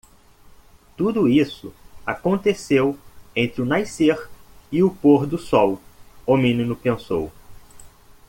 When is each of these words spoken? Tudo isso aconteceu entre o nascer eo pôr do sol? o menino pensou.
Tudo 0.97 1.29
isso 1.29 1.71
aconteceu 2.03 2.97
entre 3.35 3.61
o 3.61 3.65
nascer 3.65 4.17
eo 4.73 4.89
pôr 4.95 5.27
do 5.27 5.37
sol? 5.37 5.79
o 6.25 6.35
menino 6.35 6.75
pensou. 6.75 7.31